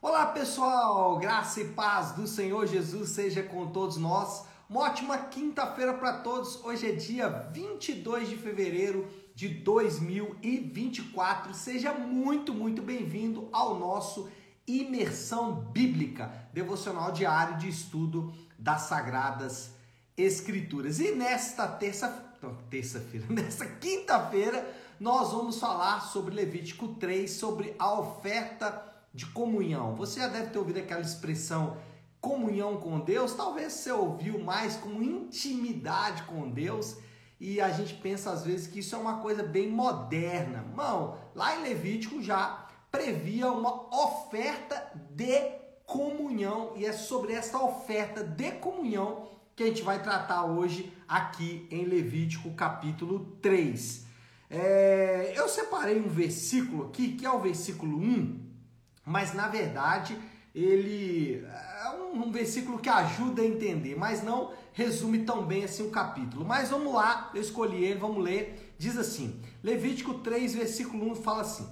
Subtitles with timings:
[0.00, 4.44] Olá pessoal, graça e paz do Senhor Jesus seja com todos nós.
[4.70, 6.64] Uma ótima quinta-feira para todos.
[6.64, 11.52] Hoje é dia 22 de fevereiro de 2024.
[11.52, 14.30] Seja muito, muito bem-vindo ao nosso
[14.68, 19.72] Imersão Bíblica, devocional diário de estudo das Sagradas
[20.16, 21.00] Escrituras.
[21.00, 22.08] E nesta terça,
[22.70, 24.64] terça-feira, nesta quinta-feira,
[25.00, 29.94] nós vamos falar sobre Levítico 3, sobre a oferta de comunhão.
[29.94, 31.76] Você já deve ter ouvido aquela expressão
[32.20, 36.96] comunhão com Deus, talvez você ouviu mais como intimidade com Deus.
[37.40, 40.64] E a gente pensa às vezes que isso é uma coisa bem moderna.
[40.76, 48.24] Não, lá em Levítico já previa uma oferta de comunhão e é sobre esta oferta
[48.24, 54.06] de comunhão que a gente vai tratar hoje aqui em Levítico capítulo 3.
[54.50, 58.47] É, eu separei um versículo aqui que é o versículo 1
[59.08, 60.16] mas na verdade
[60.54, 65.90] ele é um versículo que ajuda a entender, mas não resume tão bem assim o
[65.90, 66.44] capítulo.
[66.44, 68.74] Mas vamos lá, eu escolhi ele, vamos ler.
[68.78, 71.68] Diz assim: Levítico 3, versículo 1 fala assim: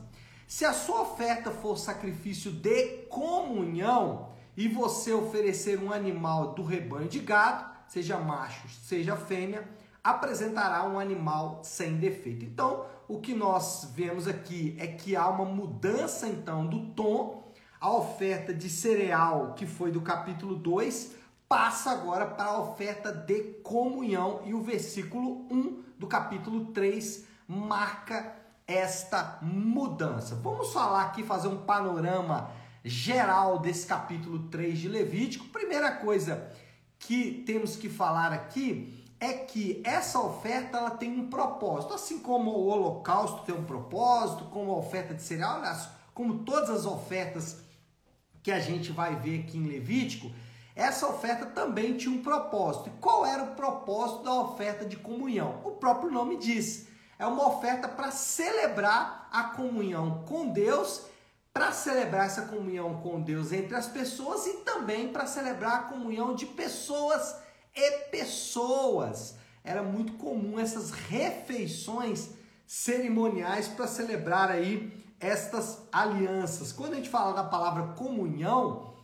[0.47, 7.09] Se a sua oferta for sacrifício de comunhão, e você oferecer um animal do rebanho
[7.09, 9.69] de gado, seja macho, seja fêmea,
[10.07, 12.45] apresentará um animal sem defeito.
[12.45, 17.53] Então, o que nós vemos aqui é que há uma mudança então do tom.
[17.81, 21.13] A oferta de cereal, que foi do capítulo 2,
[21.49, 28.33] passa agora para a oferta de comunhão e o versículo 1 do capítulo 3 marca
[28.65, 30.37] esta mudança.
[30.37, 32.51] Vamos falar aqui, fazer um panorama
[32.85, 35.49] geral desse capítulo 3 de Levítico.
[35.49, 36.49] Primeira coisa
[36.97, 42.51] que temos que falar aqui é que essa oferta ela tem um propósito, assim como
[42.51, 47.59] o holocausto tem um propósito, como a oferta de cereal, aliás, como todas as ofertas
[48.43, 50.31] que a gente vai ver aqui em Levítico,
[50.75, 52.91] essa oferta também tinha um propósito.
[52.91, 55.63] E qual era o propósito da oferta de comunhão?
[55.65, 56.87] O próprio nome diz.
[57.19, 61.07] É uma oferta para celebrar a comunhão com Deus,
[61.51, 66.35] para celebrar essa comunhão com Deus entre as pessoas e também para celebrar a comunhão
[66.35, 67.46] de pessoas
[67.77, 69.37] e pessoas.
[69.63, 72.31] Era muito comum essas refeições
[72.67, 76.73] cerimoniais para celebrar aí estas alianças.
[76.73, 78.95] Quando a gente fala da palavra comunhão,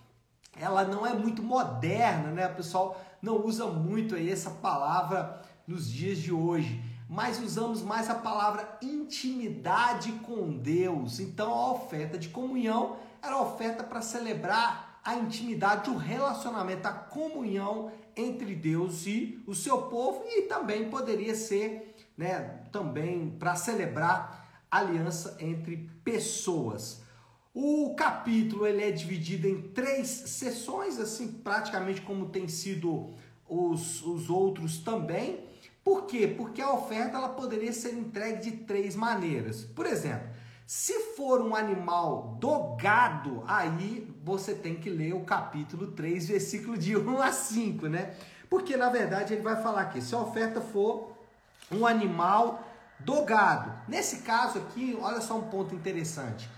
[0.59, 2.47] ela não é muito moderna, né?
[2.47, 8.11] O pessoal não usa muito aí essa palavra nos dias de hoje, mas usamos mais
[8.11, 11.21] a palavra intimidade com Deus.
[11.21, 17.91] Então a oferta de comunhão era oferta para celebrar a intimidade, o relacionamento, a comunhão
[18.17, 25.37] entre Deus e o seu povo e também poderia ser, né, também para celebrar aliança
[25.41, 27.03] entre pessoas.
[27.55, 33.11] O capítulo ele é dividido em três sessões, assim praticamente como tem sido
[33.47, 35.45] os, os outros também.
[35.85, 36.27] Por quê?
[36.27, 39.65] Porque a oferta ela poderia ser entregue de três maneiras.
[39.65, 40.29] Por exemplo,
[40.67, 46.79] se for um animal do gado, aí você tem que ler o capítulo 3, versículo
[46.79, 48.15] de 1 a 5, né?
[48.49, 51.13] Porque na verdade ele vai falar aqui: se a oferta for
[51.71, 52.63] um animal
[52.99, 53.73] do gado.
[53.89, 56.49] Nesse caso aqui, olha só um ponto interessante.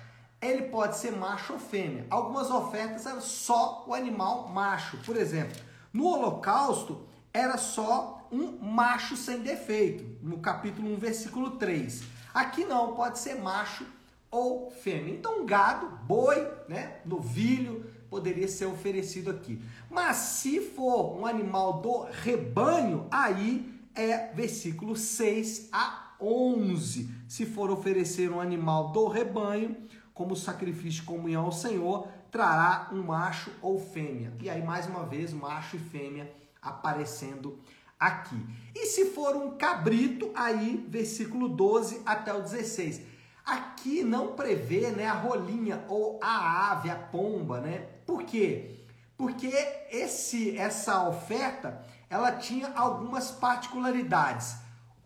[0.40, 2.06] Ele pode ser macho ou fêmea.
[2.10, 4.98] Algumas ofertas eram só o animal macho.
[4.98, 5.56] Por exemplo,
[5.92, 12.02] no holocausto era só um macho sem defeito, no capítulo 1, versículo 3.
[12.34, 13.86] Aqui não, pode ser macho
[14.28, 15.14] ou fêmea.
[15.14, 19.62] Então, gado, boi, né, novilho, poderia ser oferecido aqui.
[19.88, 27.08] Mas se for um animal do rebanho, aí é versículo 6 a 11.
[27.28, 29.76] Se for oferecer um animal do rebanho,
[30.12, 34.32] como sacrifício de comunhão ao Senhor, trará um macho ou fêmea.
[34.40, 37.58] E aí, mais uma vez, macho e fêmea aparecendo
[37.98, 38.36] aqui.
[38.74, 45.06] E se for um cabrito, aí, versículo 12 até o 16 Aqui não prevê né,
[45.06, 47.86] a rolinha ou a ave, a pomba, né?
[48.06, 48.74] Por quê?
[49.18, 49.48] Porque
[49.90, 54.56] esse, essa oferta ela tinha algumas particularidades.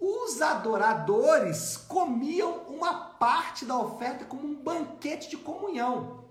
[0.00, 6.24] Os adoradores comiam uma parte da oferta como um banquete de comunhão.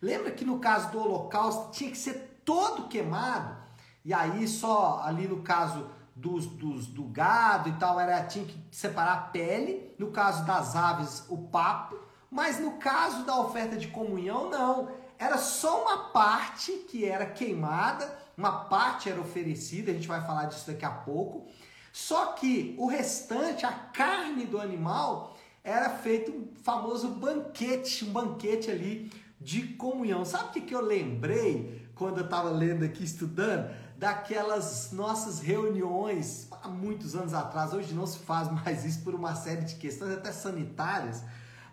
[0.00, 3.63] Lembra que no caso do holocausto tinha que ser todo queimado?
[4.04, 8.56] E aí só ali no caso dos, dos, do gado e tal, era tinha que
[8.70, 11.98] separar a pele, no caso das aves, o papo,
[12.30, 14.90] mas no caso da oferta de comunhão, não.
[15.18, 20.46] Era só uma parte que era queimada, uma parte era oferecida, a gente vai falar
[20.46, 21.46] disso daqui a pouco.
[21.92, 28.70] Só que o restante, a carne do animal, era feito um famoso banquete, um banquete
[28.70, 30.24] ali de comunhão.
[30.24, 33.72] Sabe o que, que eu lembrei quando eu estava lendo aqui, estudando?
[33.96, 37.72] Daquelas nossas reuniões há muitos anos atrás.
[37.72, 41.22] Hoje não se faz mais isso por uma série de questões, até sanitárias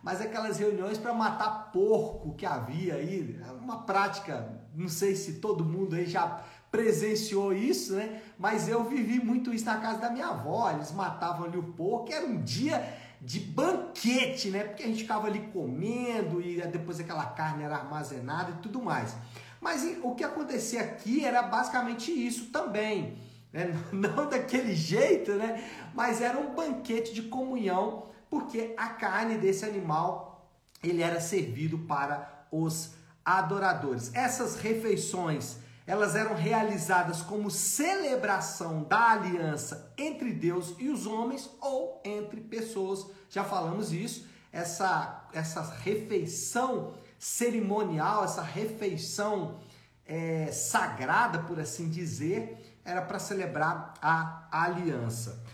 [0.04, 5.34] mas aquelas reuniões para matar porco que havia aí, é uma prática, não sei se
[5.34, 6.42] todo mundo aí já
[6.72, 8.22] presenciou isso, né?
[8.38, 12.12] Mas eu vivi muito isso na casa da minha avó, eles matavam ali o porco,
[12.12, 14.64] era um dia de banquete, né?
[14.64, 19.16] Porque a gente ficava ali comendo e depois aquela carne era armazenada e tudo mais.
[19.62, 23.18] Mas o que acontecia aqui era basicamente isso também.
[23.54, 23.72] Né?
[23.94, 25.64] Não daquele jeito, né?
[25.94, 30.52] Mas era um banquete de comunhão, porque a carne desse animal
[30.84, 34.12] ele era servido para os adoradores.
[34.16, 42.02] Essas refeições elas eram realizadas como celebração da aliança entre Deus e os homens ou
[42.06, 43.08] entre pessoas.
[43.30, 44.26] Já falamos isso.
[44.52, 49.60] Essa, essa refeição cerimonial, essa refeição
[50.08, 55.46] é, sagrada, por assim dizer, era para celebrar a aliança.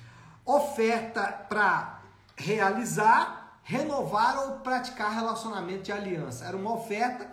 [0.45, 2.01] Oferta para
[2.37, 6.45] realizar, renovar ou praticar relacionamento de aliança.
[6.45, 7.29] Era uma oferta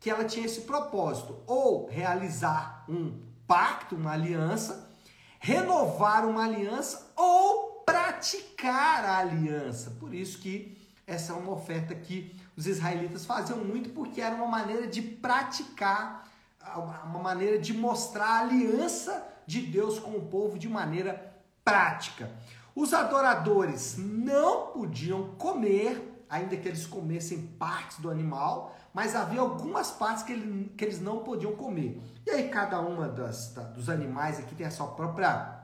[0.00, 4.90] que ela tinha esse propósito, ou realizar um pacto, uma aliança,
[5.38, 9.92] renovar uma aliança ou praticar a aliança.
[9.92, 14.46] Por isso que essa é uma oferta que os israelitas faziam muito porque era uma
[14.46, 16.26] maneira de praticar,
[16.74, 22.30] uma maneira de mostrar a aliança de Deus com o povo de maneira prática.
[22.74, 29.90] Os adoradores não podiam comer, ainda que eles comessem partes do animal, mas havia algumas
[29.90, 32.00] partes que, ele, que eles não podiam comer.
[32.26, 35.60] E aí cada uma das, da, dos animais aqui tem a sua própria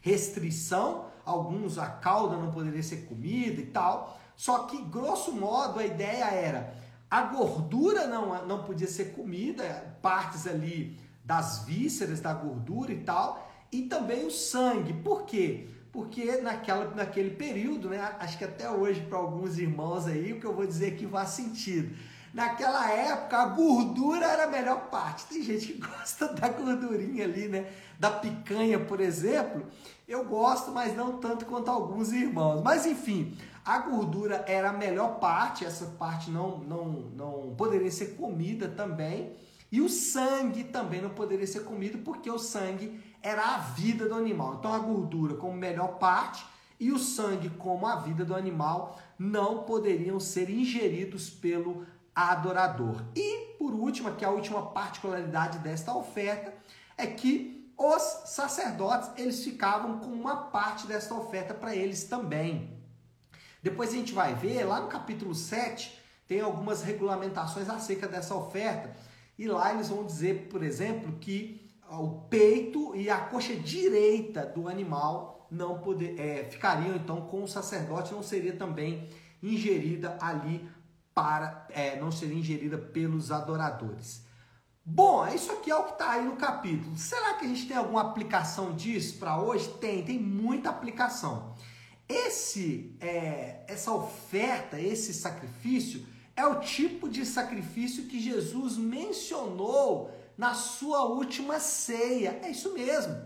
[0.00, 4.18] restrição, alguns a cauda não poderia ser comida e tal.
[4.36, 6.74] Só que, grosso modo, a ideia era
[7.10, 13.50] a gordura não, não podia ser comida, partes ali das vísceras da gordura e tal,
[13.70, 14.92] e também o sangue.
[14.92, 15.68] Por quê?
[15.92, 20.46] Porque naquela, naquele período, né, acho que até hoje para alguns irmãos aí, o que
[20.46, 21.94] eu vou dizer que faz sentido
[22.34, 25.24] Naquela época, a gordura era a melhor parte.
[25.26, 27.70] Tem gente que gosta da gordurinha ali, né?
[27.96, 29.64] Da picanha, por exemplo.
[30.06, 32.60] Eu gosto, mas não tanto quanto alguns irmãos.
[32.60, 35.64] Mas enfim, a gordura era a melhor parte.
[35.64, 36.84] Essa parte não, não,
[37.16, 39.32] não poderia ser comida também.
[39.72, 44.14] E o sangue também não poderia ser comido, porque o sangue era a vida do
[44.14, 44.56] animal.
[44.58, 46.44] Então a gordura como melhor parte
[46.78, 53.02] e o sangue como a vida do animal não poderiam ser ingeridos pelo adorador.
[53.16, 56.52] E por último, que é a última particularidade desta oferta,
[56.96, 62.83] é que os sacerdotes, eles ficavam com uma parte desta oferta para eles também.
[63.64, 68.94] Depois a gente vai ver, lá no capítulo 7, tem algumas regulamentações acerca dessa oferta.
[69.38, 74.68] E lá eles vão dizer, por exemplo, que o peito e a coxa direita do
[74.68, 79.08] animal não poder, é, ficariam então com o sacerdote, não seria também
[79.42, 80.68] ingerida ali
[81.14, 84.26] para é, não ser ingerida pelos adoradores.
[84.84, 86.98] Bom, isso aqui é o que está aí no capítulo.
[86.98, 89.70] Será que a gente tem alguma aplicação disso para hoje?
[89.80, 91.54] Tem, tem muita aplicação.
[92.08, 96.06] Esse, é, essa oferta, esse sacrifício,
[96.36, 102.40] é o tipo de sacrifício que Jesus mencionou na sua última ceia.
[102.42, 103.16] É isso mesmo.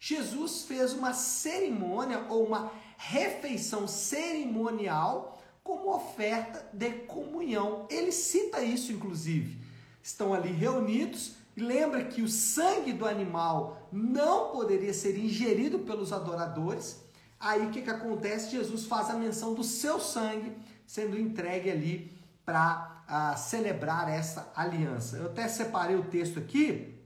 [0.00, 7.86] Jesus fez uma cerimônia ou uma refeição cerimonial como oferta de comunhão.
[7.90, 9.58] Ele cita isso, inclusive.
[10.02, 16.12] Estão ali reunidos e lembra que o sangue do animal não poderia ser ingerido pelos
[16.12, 17.02] adoradores.
[17.40, 18.50] Aí o que, que acontece?
[18.50, 22.12] Jesus faz a menção do seu sangue sendo entregue ali
[22.44, 25.18] para uh, celebrar essa aliança.
[25.18, 26.98] Eu até separei o texto aqui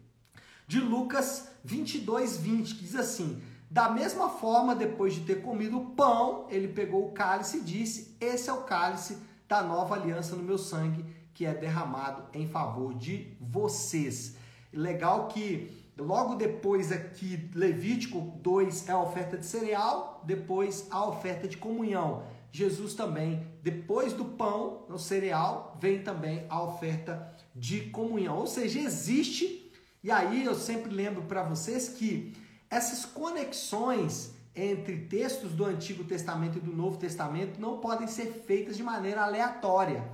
[0.66, 5.86] de Lucas 22, 20, que diz assim: da mesma forma, depois de ter comido o
[5.92, 10.42] pão, ele pegou o cálice e disse: Esse é o cálice da nova aliança no
[10.42, 14.36] meu sangue, que é derramado em favor de vocês.
[14.72, 21.46] Legal que logo depois aqui, Levítico 2 é a oferta de cereal, depois a oferta
[21.46, 22.24] de comunhão.
[22.50, 28.38] Jesus também, depois do pão, no cereal, vem também a oferta de comunhão.
[28.38, 29.72] Ou seja, existe,
[30.02, 32.34] e aí eu sempre lembro para vocês que
[32.68, 38.76] essas conexões entre textos do Antigo Testamento e do Novo Testamento não podem ser feitas
[38.76, 40.04] de maneira aleatória.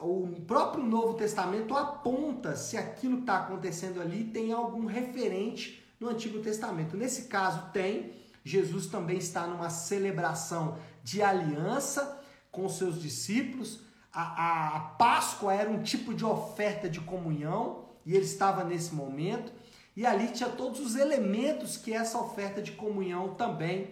[0.00, 6.08] O próprio Novo Testamento aponta se aquilo que está acontecendo ali tem algum referente no
[6.08, 6.96] Antigo Testamento.
[6.96, 8.12] Nesse caso, tem.
[8.44, 12.20] Jesus também está numa celebração de aliança
[12.50, 13.80] com seus discípulos.
[14.12, 19.52] a, a Páscoa era um tipo de oferta de comunhão e ele estava nesse momento.
[19.96, 23.90] E ali tinha todos os elementos que essa oferta de comunhão também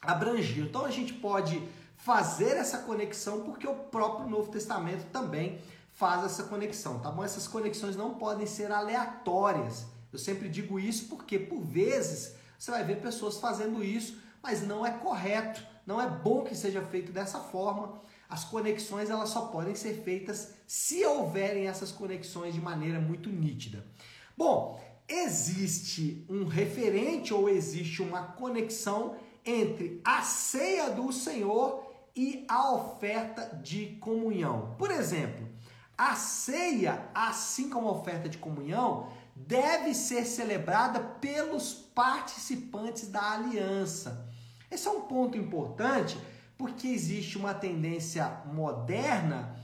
[0.00, 0.64] abrangia.
[0.64, 1.62] Então a gente pode
[1.98, 5.60] fazer essa conexão porque o próprio Novo Testamento também
[5.92, 7.24] faz essa conexão, tá bom?
[7.24, 9.84] Essas conexões não podem ser aleatórias.
[10.12, 14.86] Eu sempre digo isso porque por vezes você vai ver pessoas fazendo isso, mas não
[14.86, 18.00] é correto, não é bom que seja feito dessa forma.
[18.28, 23.84] As conexões elas só podem ser feitas se houverem essas conexões de maneira muito nítida.
[24.36, 31.87] Bom, existe um referente ou existe uma conexão entre a ceia do Senhor
[32.18, 34.74] e a oferta de comunhão.
[34.76, 35.48] Por exemplo,
[35.96, 44.28] a ceia, assim como a oferta de comunhão, deve ser celebrada pelos participantes da aliança.
[44.68, 46.18] Esse é um ponto importante
[46.58, 49.54] porque existe uma tendência moderna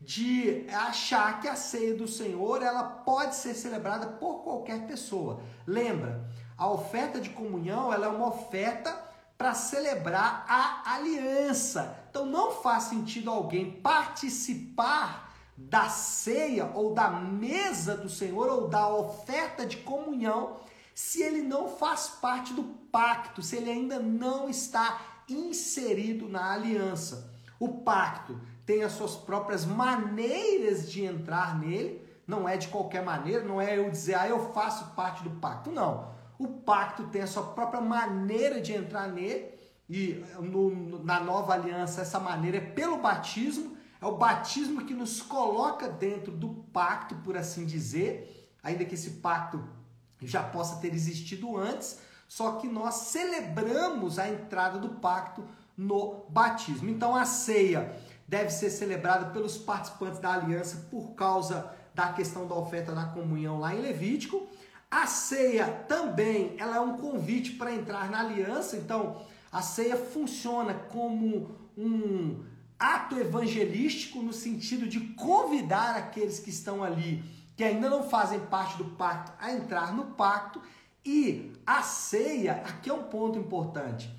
[0.00, 5.40] de achar que a ceia do Senhor ela pode ser celebrada por qualquer pessoa.
[5.64, 8.99] Lembra, a oferta de comunhão ela é uma oferta
[9.40, 11.96] para celebrar a aliança.
[12.10, 18.86] Então não faz sentido alguém participar da ceia ou da mesa do Senhor ou da
[18.94, 20.58] oferta de comunhão
[20.94, 27.32] se ele não faz parte do pacto, se ele ainda não está inserido na aliança.
[27.58, 33.42] O pacto tem as suas próprias maneiras de entrar nele, não é de qualquer maneira,
[33.42, 36.19] não é eu dizer, ah, eu faço parte do pacto, não.
[36.40, 39.50] O pacto tem a sua própria maneira de entrar nele,
[39.86, 45.20] e no, na nova aliança essa maneira é pelo batismo, é o batismo que nos
[45.20, 49.62] coloca dentro do pacto, por assim dizer, ainda que esse pacto
[50.22, 55.44] já possa ter existido antes, só que nós celebramos a entrada do pacto
[55.76, 56.88] no batismo.
[56.88, 57.94] Então a ceia
[58.26, 63.60] deve ser celebrada pelos participantes da aliança por causa da questão da oferta da comunhão
[63.60, 64.48] lá em Levítico.
[64.90, 70.74] A ceia também, ela é um convite para entrar na aliança, então a ceia funciona
[70.74, 72.42] como um
[72.76, 77.22] ato evangelístico no sentido de convidar aqueles que estão ali,
[77.56, 80.60] que ainda não fazem parte do pacto, a entrar no pacto
[81.04, 84.10] e a ceia, aqui é um ponto importante.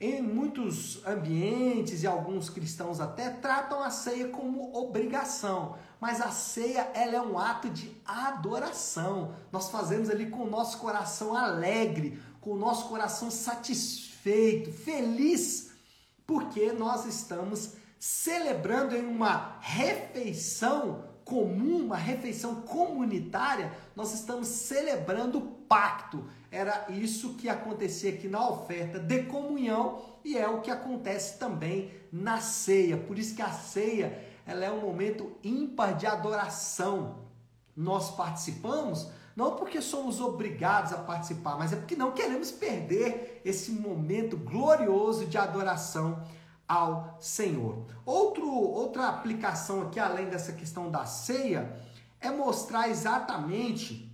[0.00, 6.90] Em muitos ambientes e alguns cristãos até tratam a ceia como obrigação, mas a ceia
[6.94, 9.34] ela é um ato de adoração.
[9.50, 15.70] Nós fazemos ali com o nosso coração alegre, com o nosso coração satisfeito, feliz,
[16.26, 25.42] porque nós estamos celebrando em uma refeição comum, uma refeição comunitária, nós estamos celebrando o
[25.66, 26.24] pacto.
[26.52, 31.90] Era isso que acontecia aqui na oferta de comunhão e é o que acontece também
[32.12, 32.96] na ceia.
[32.96, 37.26] Por isso que a ceia ela é um momento ímpar de adoração.
[37.76, 43.70] Nós participamos não porque somos obrigados a participar, mas é porque não queremos perder esse
[43.70, 46.22] momento glorioso de adoração
[46.66, 47.84] ao Senhor.
[48.06, 51.78] Outro, outra aplicação aqui, além dessa questão da ceia,
[52.18, 54.10] é mostrar exatamente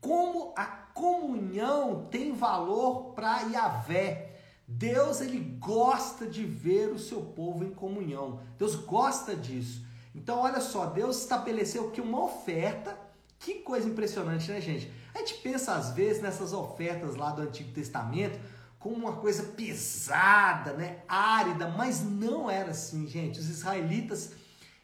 [0.00, 4.31] como a comunhão tem valor para Yahvé.
[4.78, 8.40] Deus ele gosta de ver o seu povo em comunhão.
[8.58, 9.84] Deus gosta disso.
[10.14, 12.98] Então olha só, Deus estabeleceu que uma oferta,
[13.38, 14.90] que coisa impressionante, né, gente?
[15.14, 18.38] A gente pensa às vezes nessas ofertas lá do Antigo Testamento,
[18.78, 23.38] como uma coisa pesada, né, árida, mas não era assim, gente.
[23.38, 24.32] Os israelitas,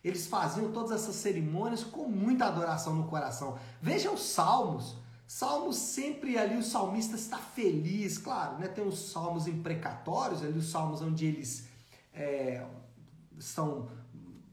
[0.05, 3.59] eles faziam todas essas cerimônias com muita adoração no coração.
[3.83, 4.98] Vejam os salmos.
[5.29, 8.67] Salmos sempre ali o salmista está feliz, claro, né?
[8.67, 11.69] Tem os salmos imprecatórios, ali os salmos onde eles
[12.15, 12.65] é,
[13.39, 13.91] são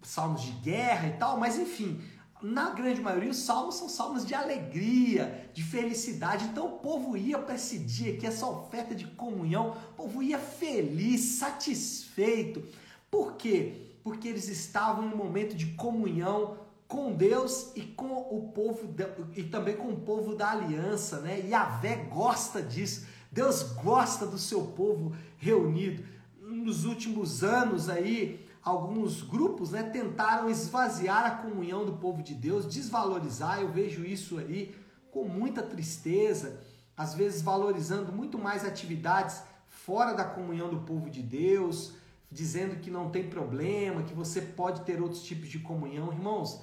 [0.03, 2.01] salmos de guerra e tal, mas enfim,
[2.41, 6.43] na grande maioria, os salmos são salmos de alegria, de felicidade.
[6.43, 10.37] Então o povo ia para esse dia aqui, essa oferta de comunhão, o povo ia
[10.37, 12.61] feliz, satisfeito.
[13.09, 13.95] Por quê?
[14.03, 16.57] Porque eles estavam em um momento de comunhão
[16.95, 18.95] com Deus e com o povo
[19.35, 21.41] e também com o povo da aliança, né?
[21.45, 23.05] E a Vé gosta disso.
[23.29, 26.05] Deus gosta do seu povo reunido.
[26.39, 32.65] Nos últimos anos aí, alguns grupos né, tentaram esvaziar a comunhão do povo de Deus,
[32.65, 33.59] desvalorizar.
[33.59, 34.73] Eu vejo isso aí
[35.11, 36.61] com muita tristeza,
[36.95, 41.93] às vezes valorizando muito mais atividades fora da comunhão do povo de Deus,
[42.31, 46.13] dizendo que não tem problema, que você pode ter outros tipos de comunhão.
[46.13, 46.61] Irmãos,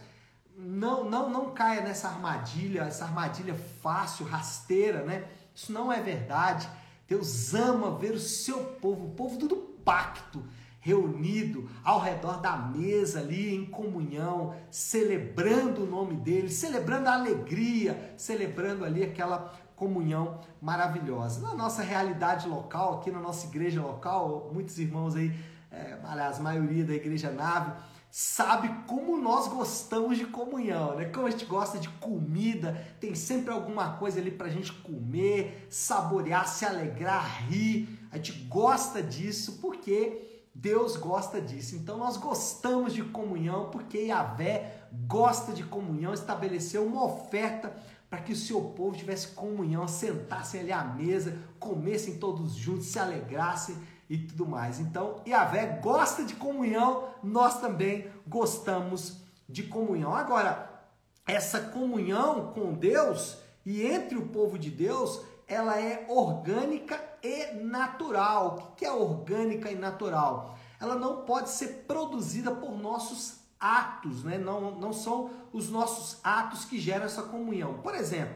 [0.63, 5.25] não, não, não caia nessa armadilha, essa armadilha fácil, rasteira, né?
[5.55, 6.69] Isso não é verdade.
[7.09, 10.43] Deus ama ver o seu povo, o povo do pacto
[10.79, 18.15] reunido ao redor da mesa ali em comunhão, celebrando o nome dele, celebrando a alegria,
[18.17, 21.41] celebrando ali aquela comunhão maravilhosa.
[21.41, 25.33] Na nossa realidade local, aqui na nossa igreja local, muitos irmãos aí,
[25.71, 27.73] é, aliás, a maioria da igreja nave,
[28.13, 31.07] sabe como nós gostamos de comunhão, né?
[31.07, 36.47] Como a gente gosta de comida, tem sempre alguma coisa ali pra gente comer, saborear,
[36.47, 37.89] se alegrar, rir.
[38.13, 41.75] A gente gosta disso porque Deus gosta disso.
[41.75, 47.75] Então nós gostamos de comunhão porque Yahvé gosta de comunhão, estabeleceu uma oferta
[48.11, 52.99] para que o seu povo tivesse comunhão, sentassem ali à mesa, comessem todos juntos, se
[52.99, 53.75] alegrassem
[54.13, 54.79] e tudo mais.
[54.79, 60.15] Então, Yahvé gosta de comunhão, nós também gostamos de comunhão.
[60.15, 60.71] Agora,
[61.27, 68.59] essa comunhão com Deus e entre o povo de Deus, ela é orgânica e natural.
[68.59, 70.59] O que é orgânica e natural?
[70.79, 74.37] Ela não pode ser produzida por nossos atos, né?
[74.37, 77.79] não, não são os nossos atos que geram essa comunhão.
[77.79, 78.35] Por exemplo,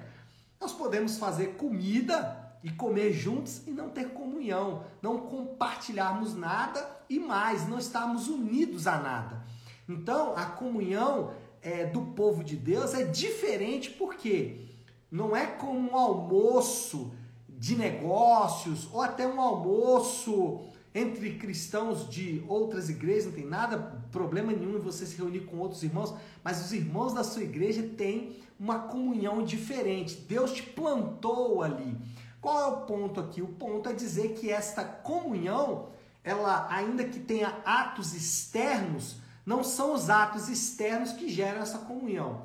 [0.59, 2.36] nós podemos fazer comida
[2.67, 8.89] e comer juntos e não ter comunhão, não compartilharmos nada e mais, não estarmos unidos
[8.89, 9.45] a nada.
[9.89, 11.31] Então, a comunhão
[11.63, 14.67] é, do povo de Deus é diferente porque
[15.09, 17.15] não é como um almoço
[17.49, 20.59] de negócios ou até um almoço
[20.93, 23.79] entre cristãos de outras igrejas, não tem nada,
[24.11, 27.89] problema nenhum em você se reunir com outros irmãos, mas os irmãos da sua igreja
[27.97, 30.17] têm uma comunhão diferente.
[30.17, 31.97] Deus te plantou ali.
[32.47, 33.43] Qual é o ponto aqui?
[33.43, 35.89] O ponto é dizer que esta comunhão,
[36.23, 42.45] ela ainda que tenha atos externos, não são os atos externos que geram essa comunhão.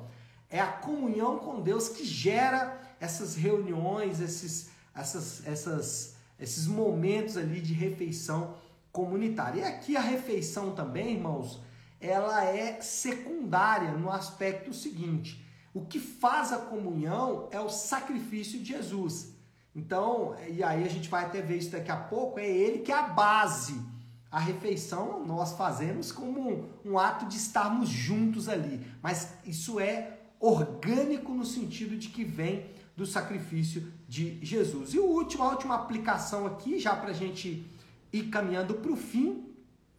[0.50, 7.60] É a comunhão com Deus que gera essas reuniões, esses, essas, essas, esses momentos ali
[7.60, 8.56] de refeição
[8.90, 9.60] comunitária.
[9.60, 11.62] E aqui a refeição também, irmãos,
[12.00, 18.72] ela é secundária no aspecto seguinte: o que faz a comunhão é o sacrifício de
[18.72, 19.31] Jesus.
[19.74, 22.92] Então, e aí a gente vai até ver isso daqui a pouco, é ele que
[22.92, 23.80] é a base.
[24.30, 30.18] A refeição nós fazemos como um, um ato de estarmos juntos ali, mas isso é
[30.40, 34.92] orgânico no sentido de que vem do sacrifício de Jesus.
[34.92, 37.66] E o último, a última aplicação aqui, já para a gente
[38.12, 39.46] ir caminhando para o fim,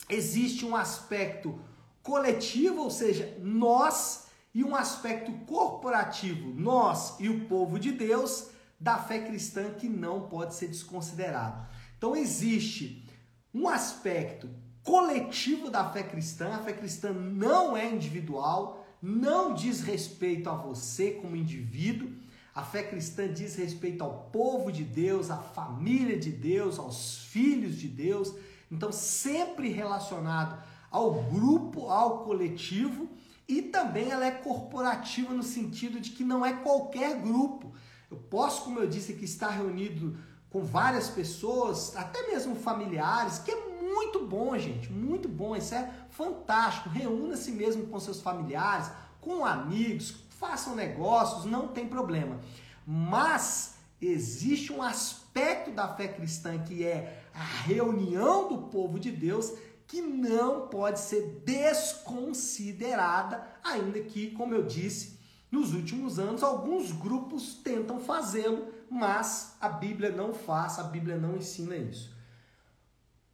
[0.09, 1.59] existe um aspecto
[2.01, 8.49] coletivo, ou seja, nós, e um aspecto corporativo, nós e o povo de Deus,
[8.84, 11.65] da fé cristã que não pode ser desconsiderado.
[11.98, 13.08] Então existe
[13.54, 14.50] um aspecto
[14.84, 21.12] coletivo da fé cristã, a fé cristã não é individual, não diz respeito a você
[21.12, 22.12] como indivíduo,
[22.54, 27.78] a fé cristã diz respeito ao povo de Deus, à família de Deus, aos filhos
[27.78, 28.36] de Deus,
[28.69, 33.08] então sempre relacionado ao grupo, ao coletivo,
[33.48, 37.74] e também ela é corporativa no sentido de que não é qualquer grupo.
[38.13, 40.15] Eu posso, como eu disse aqui, estar reunido
[40.52, 45.91] com várias pessoas, até mesmo familiares, que é muito bom, gente, muito bom, isso é
[46.12, 46.89] fantástico.
[46.89, 52.39] Reúna-se mesmo com seus familiares, com amigos, façam negócios, não tem problema.
[52.86, 59.52] Mas existe um aspecto da fé cristã que é a reunião do povo de Deus
[59.88, 65.22] que não pode ser desconsiderada, ainda que, como eu disse,
[65.54, 71.38] nos últimos anos, alguns grupos tentam fazê-lo, mas a Bíblia não faz, a Bíblia não
[71.38, 72.12] ensina isso.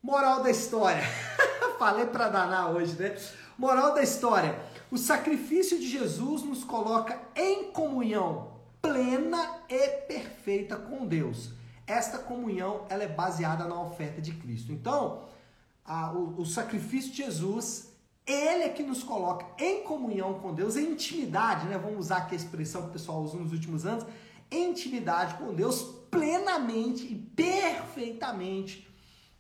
[0.04, 1.02] Moral da história.
[1.80, 3.18] Falei para danar hoje, né?
[3.58, 4.60] Moral da história.
[4.92, 8.52] O sacrifício de Jesus nos coloca em comunhão
[8.82, 11.52] plena e perfeita com Deus.
[11.88, 14.74] Esta comunhão ela é baseada na oferta de Cristo.
[14.74, 15.24] Então,
[15.86, 17.88] a, o, o sacrifício de Jesus
[18.32, 21.78] ele é que nos coloca em comunhão com Deus, em intimidade, né?
[21.78, 24.06] Vamos usar aqui a expressão que o pessoal usou nos últimos anos,
[24.52, 28.88] intimidade com Deus plenamente e perfeitamente.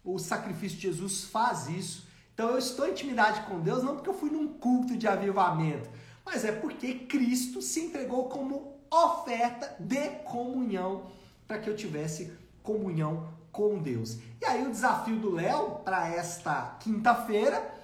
[0.03, 2.07] O sacrifício de Jesus faz isso.
[2.33, 5.89] Então eu estou em intimidade com Deus não porque eu fui num culto de avivamento,
[6.25, 11.11] mas é porque Cristo se entregou como oferta de comunhão
[11.47, 14.17] para que eu tivesse comunhão com Deus.
[14.41, 17.78] E aí o desafio do Léo para esta quinta-feira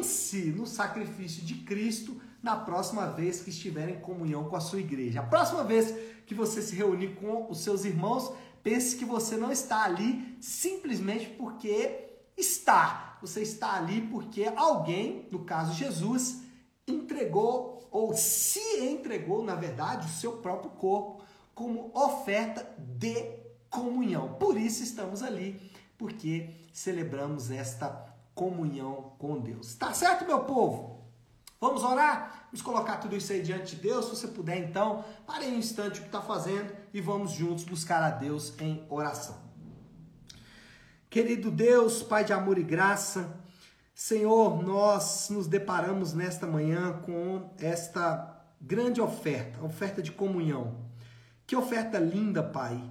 [0.00, 4.80] pense no sacrifício de Cristo na próxima vez que estiver em comunhão com a sua
[4.80, 5.20] igreja.
[5.20, 5.94] A próxima vez
[6.26, 8.32] que você se reunir com os seus irmãos,
[8.62, 13.18] pense que você não está ali simplesmente porque está.
[13.20, 16.44] Você está ali porque alguém, no caso Jesus,
[16.88, 21.22] entregou ou se entregou, na verdade, o seu próprio corpo
[21.54, 24.36] como oferta de comunhão.
[24.38, 25.60] Por isso estamos ali,
[25.98, 28.09] porque celebramos esta
[28.40, 29.74] comunhão com Deus.
[29.74, 31.04] Tá certo, meu povo?
[31.60, 32.46] Vamos orar?
[32.46, 34.06] Vamos colocar tudo isso aí diante de Deus.
[34.06, 38.02] Se você puder, então, pare um instante o que está fazendo e vamos juntos buscar
[38.02, 39.36] a Deus em oração.
[41.10, 43.38] Querido Deus, Pai de amor e graça,
[43.94, 50.86] Senhor, nós nos deparamos nesta manhã com esta grande oferta, oferta de comunhão.
[51.46, 52.82] Que oferta linda, Pai.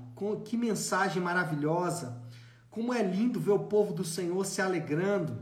[0.45, 2.21] Que mensagem maravilhosa.
[2.69, 5.37] Como é lindo ver o povo do Senhor se alegrando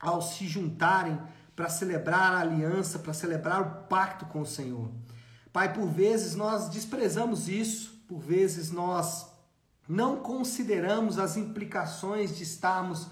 [0.00, 1.20] ao se juntarem
[1.54, 4.90] para celebrar a aliança, para celebrar o pacto com o Senhor.
[5.52, 9.26] Pai, por vezes nós desprezamos isso, por vezes nós
[9.88, 13.08] não consideramos as implicações de estarmos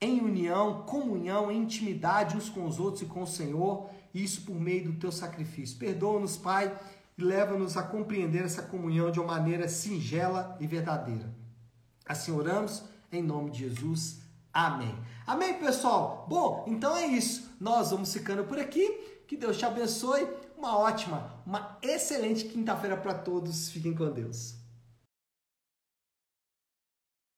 [0.00, 4.84] em união, comunhão, intimidade uns com os outros e com o Senhor, isso por meio
[4.84, 5.76] do teu sacrifício.
[5.76, 6.74] Perdoa-nos, Pai,
[7.18, 11.28] e leva-nos a compreender essa comunhão de uma maneira singela e verdadeira.
[12.06, 14.20] Assim oramos, em nome de Jesus.
[14.52, 14.94] Amém.
[15.26, 16.26] Amém, pessoal?
[16.28, 17.50] Bom, então é isso.
[17.60, 18.88] Nós vamos ficando por aqui.
[19.26, 20.28] Que Deus te abençoe.
[20.56, 23.70] Uma ótima, uma excelente quinta-feira para todos.
[23.70, 24.59] Fiquem com Deus.